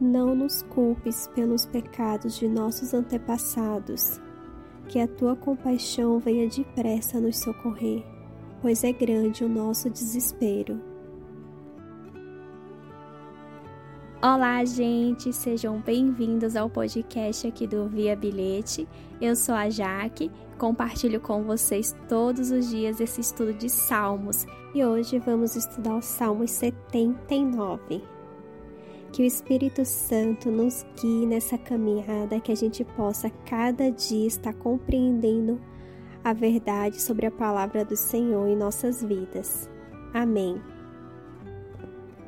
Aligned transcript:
Não 0.00 0.32
nos 0.32 0.62
culpes 0.62 1.28
pelos 1.34 1.66
pecados 1.66 2.38
de 2.38 2.46
nossos 2.46 2.94
antepassados, 2.94 4.20
que 4.88 5.00
a 5.00 5.08
tua 5.08 5.34
compaixão 5.34 6.20
venha 6.20 6.48
depressa 6.48 7.18
nos 7.20 7.40
socorrer, 7.40 8.04
pois 8.62 8.84
é 8.84 8.92
grande 8.92 9.44
o 9.44 9.48
nosso 9.48 9.90
desespero. 9.90 10.80
Olá, 14.22 14.64
gente, 14.64 15.32
sejam 15.32 15.80
bem-vindos 15.80 16.54
ao 16.54 16.70
podcast 16.70 17.48
aqui 17.48 17.66
do 17.66 17.88
Via 17.88 18.14
Bilhete. 18.14 18.86
Eu 19.20 19.34
sou 19.34 19.56
a 19.56 19.68
Jaque, 19.68 20.30
compartilho 20.56 21.20
com 21.20 21.42
vocês 21.42 21.92
todos 22.08 22.52
os 22.52 22.70
dias 22.70 23.00
esse 23.00 23.20
estudo 23.20 23.52
de 23.52 23.68
Salmos 23.68 24.46
e 24.72 24.84
hoje 24.84 25.18
vamos 25.18 25.56
estudar 25.56 25.96
o 25.96 26.02
Salmo 26.02 26.46
79. 26.46 28.17
Que 29.12 29.22
o 29.22 29.24
Espírito 29.24 29.84
Santo 29.84 30.50
nos 30.50 30.84
guie 31.00 31.26
nessa 31.26 31.56
caminhada, 31.56 32.40
que 32.40 32.52
a 32.52 32.56
gente 32.56 32.84
possa 32.84 33.30
cada 33.46 33.90
dia 33.90 34.26
estar 34.26 34.52
compreendendo 34.54 35.60
a 36.22 36.32
verdade 36.32 37.00
sobre 37.00 37.26
a 37.26 37.30
palavra 37.30 37.84
do 37.84 37.96
Senhor 37.96 38.46
em 38.48 38.56
nossas 38.56 39.02
vidas. 39.02 39.68
Amém. 40.12 40.60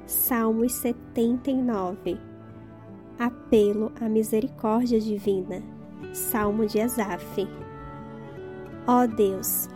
Salmos 0.06 0.72
79 0.74 2.30
Apelo 3.20 3.92
à 4.00 4.08
misericórdia 4.08 4.98
divina. 4.98 5.62
Salmo 6.14 6.64
de 6.66 6.80
Asaf. 6.80 7.47
Ó 8.86 9.06
Deus, 9.06 9.69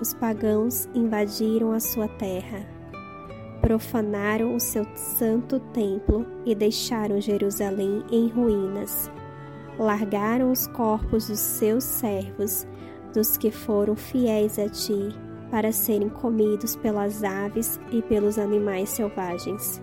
os 0.00 0.14
pagãos 0.14 0.88
invadiram 0.94 1.72
a 1.72 1.78
sua 1.78 2.08
terra, 2.08 2.66
profanaram 3.66 4.54
o 4.54 4.60
seu 4.60 4.86
santo 4.94 5.58
templo 5.58 6.24
e 6.44 6.54
deixaram 6.54 7.20
Jerusalém 7.20 8.04
em 8.12 8.28
ruínas. 8.28 9.10
Largaram 9.76 10.52
os 10.52 10.68
corpos 10.68 11.26
dos 11.26 11.40
seus 11.40 11.82
servos, 11.82 12.64
dos 13.12 13.36
que 13.36 13.50
foram 13.50 13.96
fiéis 13.96 14.56
a 14.60 14.68
ti, 14.68 15.08
para 15.50 15.72
serem 15.72 16.08
comidos 16.08 16.76
pelas 16.76 17.24
aves 17.24 17.80
e 17.90 18.00
pelos 18.02 18.38
animais 18.38 18.90
selvagens. 18.90 19.82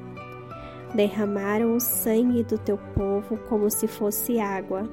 Derramaram 0.96 1.76
o 1.76 1.80
sangue 1.82 2.42
do 2.42 2.58
teu 2.58 2.78
povo 2.96 3.36
como 3.50 3.70
se 3.70 3.86
fosse 3.86 4.40
água. 4.40 4.90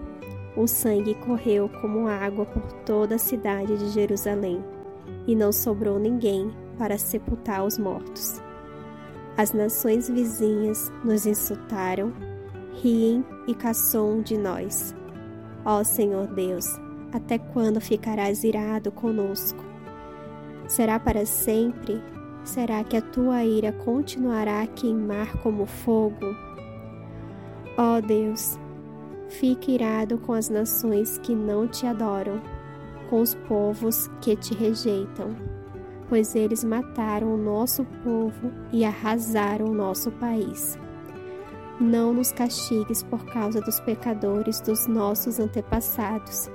O 0.57 0.67
sangue 0.67 1.15
correu 1.15 1.71
como 1.81 2.09
água 2.09 2.45
por 2.45 2.73
toda 2.85 3.15
a 3.15 3.19
cidade 3.19 3.79
de 3.79 3.89
Jerusalém, 3.91 4.65
e 5.29 5.37
não 5.37 5.53
sobrou 5.53 5.97
ninguém 5.97 6.51
para 6.77 6.99
sepultar 6.99 7.65
os 7.65 7.79
mortos. 7.79 8.43
As 9.37 9.53
nações 9.53 10.09
vizinhas 10.09 10.93
nos 11.05 11.27
insultaram, 11.27 12.13
riem 12.83 13.25
e 13.47 13.55
caçam 13.55 14.21
de 14.23 14.37
nós. 14.37 14.95
Ó 15.65 15.83
Senhor 15.85 16.27
Deus, 16.29 16.67
até 17.13 17.39
quando 17.39 17.81
ficarás 17.81 18.45
irado 18.45 18.91
conosco? 18.93 19.65
Será 20.67 20.99
para 20.99 21.27
sempre? 21.27 22.03
Será 22.45 22.83
que 22.85 22.97
a 22.97 23.03
tua 23.03 23.45
ira 23.45 23.73
continuará 23.73 24.63
a 24.63 24.67
queimar 24.67 25.37
como 25.43 25.67
fogo? 25.67 26.35
Ó 27.77 28.01
Deus, 28.01 28.59
fique 29.29 29.73
irado 29.73 30.19
com 30.19 30.33
as 30.33 30.49
nações 30.49 31.19
que 31.19 31.35
não 31.35 31.67
te 31.67 31.87
adoram, 31.87 32.41
com 33.09 33.21
os 33.21 33.35
povos 33.35 34.09
que 34.21 34.37
te 34.37 34.55
rejeitam, 34.55 35.35
pois 36.11 36.35
eles 36.35 36.63
mataram 36.63 37.33
o 37.33 37.39
nosso 37.39 37.87
povo 38.05 38.53
e 38.71 38.85
arrasaram 38.85 39.65
o 39.65 39.75
nosso 39.75 40.11
país. 40.11 40.79
Não 41.81 42.13
nos 42.13 42.31
castigues 42.31 43.03
por 43.03 43.25
causa 43.33 43.63
dos 43.63 43.81
pecadores 43.81 44.61
dos 44.61 44.87
nossos 44.87 45.41
antepassados, 45.41 46.51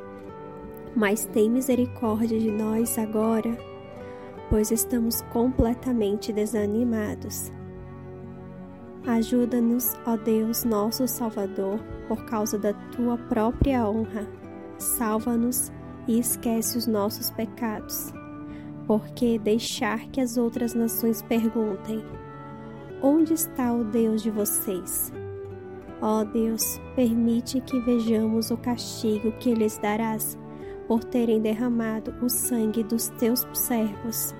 mas 0.96 1.26
tem 1.26 1.50
misericórdia 1.50 2.40
de 2.40 2.52
nós 2.52 3.00
agora 3.00 3.58
pois 4.50 4.72
estamos 4.72 5.22
completamente 5.34 6.32
desanimados. 6.32 7.52
Ajuda-nos, 9.06 9.96
ó 10.06 10.18
Deus, 10.18 10.64
nosso 10.64 11.08
Salvador, 11.08 11.80
por 12.08 12.26
causa 12.26 12.58
da 12.58 12.74
tua 12.96 13.18
própria 13.18 13.88
honra. 13.88 14.28
Salva-nos 14.78 15.72
e 16.08 16.20
esquece 16.20 16.78
os 16.78 16.88
nossos 16.88 17.30
pecados. 17.32 18.12
Porque 18.88 19.40
deixar 19.40 20.08
que 20.10 20.22
as 20.22 20.38
outras 20.38 20.74
nações 20.74 21.22
perguntem: 21.24 22.04
Onde 23.02 23.34
está 23.34 23.74
o 23.74 23.84
Deus 23.84 24.22
de 24.22 24.30
vocês? 24.30 25.12
Ó 26.02 26.24
Deus, 26.24 26.80
permite 26.96 27.62
que 27.62 27.80
vejamos 27.80 28.52
o 28.52 28.58
castigo 28.58 29.32
que 29.34 29.54
lhes 29.54 29.78
darás 29.78 30.38
por 30.88 31.04
terem 31.04 31.42
derramado 31.42 32.14
o 32.22 32.30
sangue 32.30 32.84
dos 32.84 33.08
teus 33.10 33.46
servos. 33.54 34.36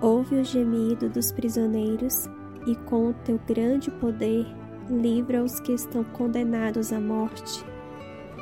Ouve 0.00 0.36
o 0.36 0.44
gemido 0.44 1.08
dos 1.08 1.32
prisioneiros 1.32 2.28
e, 2.66 2.74
com 2.84 3.08
o 3.08 3.14
teu 3.14 3.40
grande 3.46 3.90
poder, 3.92 4.46
livra 4.90 5.42
os 5.42 5.58
que 5.60 5.72
estão 5.72 6.04
condenados 6.04 6.92
à 6.92 7.00
morte. 7.00 7.64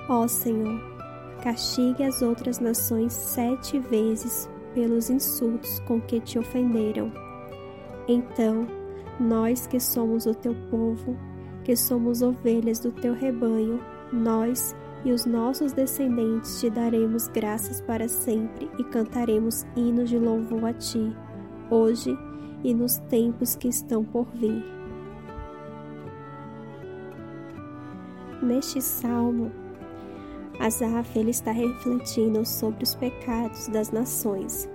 Ó 0.08 0.26
Senhor, 0.26 0.80
castigue 1.42 2.02
as 2.02 2.22
outras 2.22 2.58
nações 2.58 3.12
sete 3.12 3.78
vezes 3.78 4.48
pelos 4.74 5.08
insultos 5.08 5.80
com 5.80 6.00
que 6.00 6.20
te 6.20 6.38
ofenderam. 6.38 7.12
Então, 8.08 8.66
nós 9.18 9.66
que 9.66 9.80
somos 9.80 10.26
o 10.26 10.34
teu 10.34 10.54
povo, 10.70 11.16
que 11.62 11.76
somos 11.76 12.20
ovelhas 12.20 12.78
do 12.78 12.92
teu 12.92 13.14
rebanho, 13.14 13.80
nós 14.12 14.76
e 15.04 15.12
os 15.12 15.24
nossos 15.24 15.72
descendentes 15.72 16.60
te 16.60 16.70
daremos 16.70 17.28
graças 17.28 17.80
para 17.80 18.08
sempre 18.08 18.70
e 18.78 18.84
cantaremos 18.84 19.64
hinos 19.76 20.08
de 20.08 20.18
louvor 20.18 20.64
a 20.64 20.72
ti, 20.72 21.14
hoje 21.70 22.16
e 22.62 22.74
nos 22.74 22.96
tempos 22.96 23.54
que 23.54 23.68
estão 23.68 24.02
por 24.02 24.26
vir. 24.32 24.64
Neste 28.42 28.80
salmo, 28.80 29.50
Asaf 30.60 31.18
ele 31.18 31.30
está 31.30 31.50
refletindo 31.52 32.44
sobre 32.46 32.84
os 32.84 32.94
pecados 32.94 33.68
das 33.68 33.90
nações. 33.90 34.68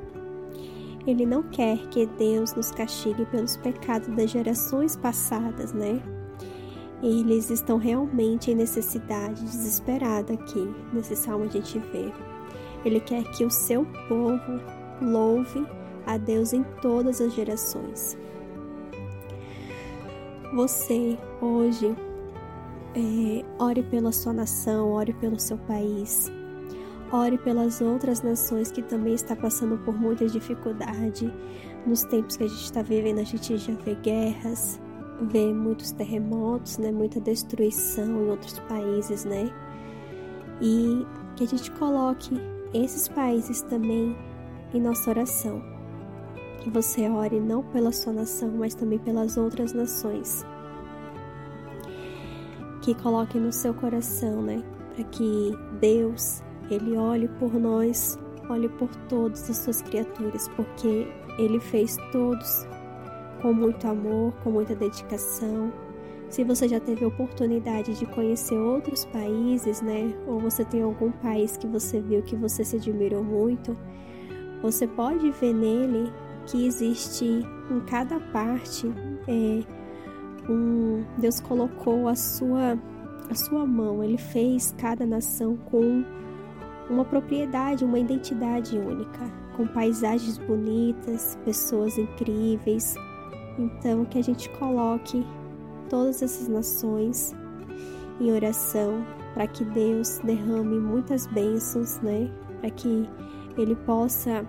Ele 1.07 1.25
não 1.25 1.43
quer 1.43 1.77
que 1.89 2.05
Deus 2.05 2.53
nos 2.53 2.71
castigue 2.71 3.25
pelos 3.27 3.57
pecados 3.57 4.07
das 4.15 4.29
gerações 4.29 4.95
passadas, 4.95 5.73
né? 5.73 6.01
Eles 7.01 7.49
estão 7.49 7.77
realmente 7.77 8.51
em 8.51 8.55
necessidade 8.55 9.41
desesperada 9.41 10.33
aqui. 10.33 10.69
Nesse 10.91 11.15
salmo 11.15 11.45
a 11.45 11.47
gente 11.47 11.79
vê. 11.79 12.11
Ele 12.83 12.99
quer 12.99 13.23
que 13.31 13.45
o 13.45 13.49
seu 13.49 13.85
povo 14.07 14.59
louve 15.01 15.65
a 16.05 16.17
Deus 16.17 16.53
em 16.53 16.63
todas 16.81 17.21
as 17.21 17.33
gerações. 17.33 18.17
Você 20.53 21.17
hoje 21.41 21.95
é, 22.95 23.45
ore 23.59 23.83
pela 23.83 24.11
sua 24.11 24.33
nação, 24.33 24.91
ore 24.91 25.13
pelo 25.13 25.39
seu 25.39 25.57
país, 25.57 26.31
ore 27.11 27.37
pelas 27.37 27.81
outras 27.81 28.21
nações 28.21 28.71
que 28.71 28.81
também 28.81 29.13
está 29.13 29.35
passando 29.35 29.77
por 29.79 29.99
muita 29.99 30.27
dificuldade. 30.27 31.31
Nos 31.85 32.03
tempos 32.03 32.37
que 32.37 32.43
a 32.43 32.47
gente 32.47 32.63
está 32.63 32.81
vivendo, 32.81 33.19
a 33.19 33.23
gente 33.23 33.57
já 33.57 33.73
vê 33.73 33.95
guerras, 33.95 34.79
vê 35.21 35.53
muitos 35.53 35.91
terremotos, 35.91 36.77
né, 36.77 36.91
muita 36.91 37.19
destruição 37.19 38.05
em 38.05 38.29
outros 38.29 38.59
países, 38.59 39.25
né? 39.25 39.49
E 40.61 41.05
que 41.35 41.43
a 41.43 41.47
gente 41.47 41.71
coloque 41.71 42.39
esses 42.73 43.07
países 43.07 43.61
também 43.61 44.15
em 44.73 44.81
nossa 44.81 45.09
oração. 45.09 45.61
Que 46.61 46.69
você 46.69 47.07
ore 47.09 47.39
não 47.39 47.63
pela 47.63 47.91
sua 47.91 48.11
nação, 48.11 48.51
mas 48.57 48.75
também 48.75 48.99
pelas 48.99 49.37
outras 49.37 49.73
nações. 49.73 50.45
Que 52.89 52.95
coloque 52.95 53.37
no 53.37 53.53
seu 53.53 53.71
coração, 53.71 54.41
né, 54.41 54.63
para 54.95 55.03
que 55.03 55.55
Deus 55.79 56.41
ele 56.71 56.97
olhe 56.97 57.27
por 57.27 57.53
nós, 57.53 58.17
olhe 58.49 58.67
por 58.67 58.89
todas 59.07 59.47
as 59.47 59.57
suas 59.57 59.83
criaturas, 59.83 60.47
porque 60.55 61.07
ele 61.37 61.59
fez 61.59 61.95
todos 62.11 62.67
com 63.43 63.53
muito 63.53 63.87
amor, 63.87 64.33
com 64.43 64.49
muita 64.49 64.73
dedicação. 64.73 65.71
Se 66.29 66.43
você 66.43 66.67
já 66.67 66.79
teve 66.79 67.05
oportunidade 67.05 67.93
de 67.93 68.07
conhecer 68.07 68.57
outros 68.57 69.05
países, 69.05 69.83
né, 69.83 70.11
ou 70.25 70.39
você 70.39 70.65
tem 70.65 70.81
algum 70.81 71.11
país 71.11 71.57
que 71.57 71.67
você 71.67 72.01
viu 72.01 72.23
que 72.23 72.35
você 72.35 72.63
se 72.63 72.77
admirou 72.77 73.23
muito, 73.23 73.77
você 74.63 74.87
pode 74.87 75.29
ver 75.29 75.53
nele 75.53 76.11
que 76.47 76.65
existe 76.65 77.23
em 77.69 77.79
cada 77.81 78.19
parte 78.19 78.91
é, 79.27 79.78
um 80.49 81.05
Deus 81.17 81.39
colocou 81.39 82.07
a 82.07 82.15
sua 82.15 82.77
a 83.29 83.35
sua 83.35 83.63
mão, 83.63 84.03
ele 84.03 84.17
fez 84.17 84.73
cada 84.75 85.05
nação 85.05 85.55
com 85.55 86.03
uma 86.89 87.05
propriedade, 87.05 87.85
uma 87.85 87.99
identidade 87.99 88.75
única, 88.75 89.31
com 89.55 89.67
paisagens 89.67 90.39
bonitas, 90.39 91.37
pessoas 91.45 91.95
incríveis, 91.99 92.95
então, 93.59 94.05
que 94.05 94.17
a 94.17 94.23
gente 94.23 94.49
coloque 94.51 95.25
todas 95.89 96.21
essas 96.21 96.47
nações 96.47 97.35
em 98.19 98.31
oração 98.31 99.05
para 99.33 99.47
que 99.47 99.65
Deus 99.65 100.19
derrame 100.23 100.79
muitas 100.79 101.27
bênçãos, 101.27 101.99
né? 101.99 102.31
Para 102.61 102.69
que 102.69 103.07
Ele 103.57 103.75
possa 103.75 104.45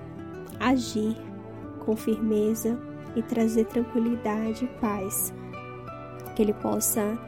agir 0.60 1.16
com 1.84 1.96
firmeza 1.96 2.78
e 3.16 3.22
trazer 3.22 3.66
tranquilidade 3.66 4.64
e 4.64 4.80
paz. 4.80 5.34
Que 6.34 6.42
Ele 6.42 6.54
possa 6.54 7.18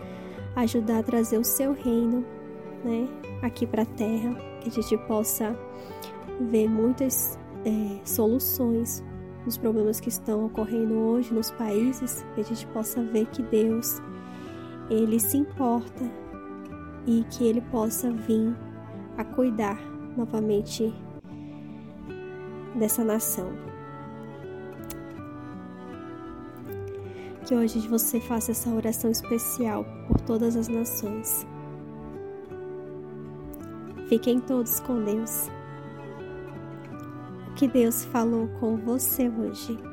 ajudar 0.56 0.98
a 0.98 1.02
trazer 1.02 1.38
o 1.38 1.44
seu 1.44 1.72
reino, 1.72 2.24
né? 2.84 3.08
Aqui 3.42 3.66
para 3.66 3.82
a 3.82 3.86
terra, 3.86 4.34
que 4.60 4.68
a 4.68 4.72
gente 4.72 4.96
possa 5.06 5.56
ver 6.40 6.68
muitas 6.68 7.38
é, 7.64 8.00
soluções 8.04 9.02
nos 9.44 9.56
problemas 9.56 10.00
que 10.00 10.08
estão 10.08 10.46
ocorrendo 10.46 10.94
hoje 10.94 11.34
nos 11.34 11.50
países, 11.50 12.24
que 12.34 12.40
a 12.40 12.44
gente 12.44 12.66
possa 12.68 13.02
ver 13.02 13.26
que 13.26 13.42
Deus 13.42 14.00
ele 14.88 15.18
se 15.18 15.36
importa 15.36 16.04
e 17.06 17.24
que 17.30 17.44
ele 17.44 17.60
possa 17.60 18.10
vir 18.10 18.54
a 19.16 19.24
cuidar 19.24 19.78
novamente 20.16 20.94
dessa 22.74 23.04
nação. 23.04 23.52
Que 27.52 27.56
hoje 27.56 27.86
você 27.86 28.18
faça 28.18 28.52
essa 28.52 28.70
oração 28.70 29.10
especial 29.10 29.84
por 30.08 30.18
todas 30.22 30.56
as 30.56 30.68
nações. 30.68 31.46
Fiquem 34.08 34.40
todos 34.40 34.80
com 34.80 35.04
Deus. 35.04 35.50
O 37.50 37.54
que 37.54 37.68
Deus 37.68 38.06
falou 38.06 38.48
com 38.58 38.78
você 38.78 39.28
hoje. 39.28 39.91